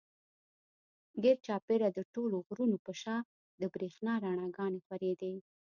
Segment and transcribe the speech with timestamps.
[1.23, 3.17] ګېر چاپېره د ټولو غرونو پۀ شا
[3.61, 5.35] د برېښنا رڼاګانې خورېدې